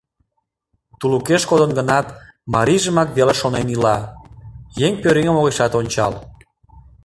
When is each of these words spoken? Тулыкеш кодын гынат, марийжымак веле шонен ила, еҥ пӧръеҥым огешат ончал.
Тулыкеш 0.99 1.43
кодын 1.49 1.71
гынат, 1.79 2.07
марийжымак 2.53 3.09
веле 3.17 3.33
шонен 3.41 3.67
ила, 3.75 3.97
еҥ 4.85 4.93
пӧръеҥым 5.01 5.39
огешат 5.41 5.73
ончал. 5.79 6.13